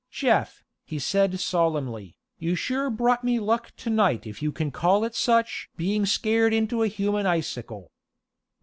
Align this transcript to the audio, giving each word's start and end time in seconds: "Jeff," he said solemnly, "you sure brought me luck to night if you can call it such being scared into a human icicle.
"Jeff," 0.09 0.63
he 0.83 0.97
said 0.97 1.39
solemnly, 1.39 2.17
"you 2.39 2.55
sure 2.55 2.89
brought 2.89 3.23
me 3.23 3.39
luck 3.39 3.71
to 3.77 3.87
night 3.91 4.25
if 4.25 4.41
you 4.41 4.51
can 4.51 4.71
call 4.71 5.03
it 5.03 5.13
such 5.13 5.69
being 5.77 6.07
scared 6.07 6.55
into 6.55 6.81
a 6.81 6.87
human 6.87 7.27
icicle. 7.27 7.91